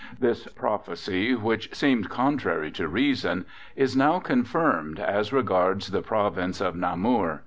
[0.19, 6.75] This prophecy, which seemed contrary to reason, is now confirmed as regards the Province of
[6.75, 7.39] Namur.